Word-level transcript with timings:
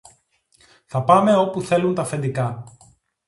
Θα 0.85 1.03
πάμε 1.03 1.35
όπου 1.35 1.61
θέλουν 1.61 1.95
τ' 1.95 1.99
αφεντικά. 1.99 2.63